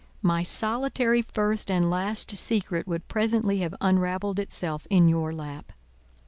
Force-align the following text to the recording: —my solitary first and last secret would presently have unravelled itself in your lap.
—my 0.23 0.41
solitary 0.41 1.21
first 1.21 1.69
and 1.69 1.91
last 1.91 2.35
secret 2.35 2.87
would 2.87 3.07
presently 3.07 3.59
have 3.59 3.75
unravelled 3.81 4.39
itself 4.39 4.87
in 4.89 5.07
your 5.07 5.31
lap. 5.31 5.73